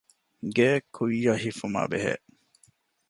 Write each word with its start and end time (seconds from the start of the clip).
ގެއެއްކުއްޔަށް 0.55 1.41
ހިފުމާބެހޭ 1.43 2.13